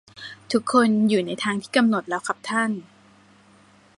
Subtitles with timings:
[0.51, 2.71] ทุกคนอยู่ในทางที่กำหนดแล้วครับท่าน